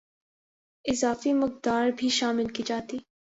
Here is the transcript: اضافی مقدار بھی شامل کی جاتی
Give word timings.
اضافی 0.85 1.33
مقدار 1.33 1.89
بھی 1.97 2.09
شامل 2.09 2.47
کی 2.47 2.63
جاتی 2.63 2.97